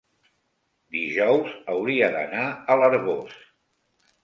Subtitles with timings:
[0.95, 3.39] dijous hauria d'anar a l'Arboç.